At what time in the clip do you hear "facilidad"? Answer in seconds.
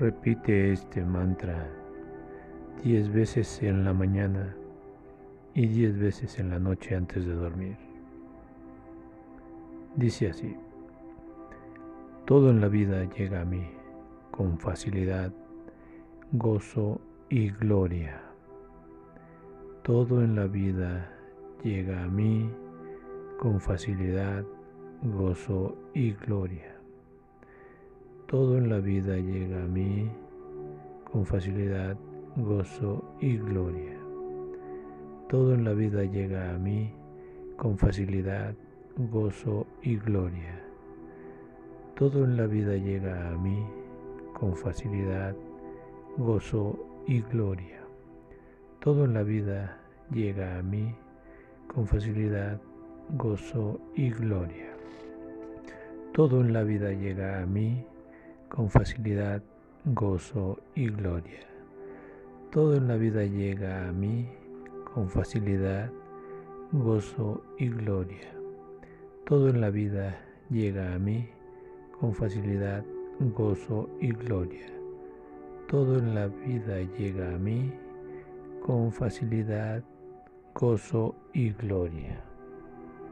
14.58-15.34, 23.60-24.46, 31.26-31.96, 37.76-38.54, 44.54-45.34, 51.84-52.60, 58.68-59.42, 65.08-65.90, 72.12-72.84, 78.90-79.84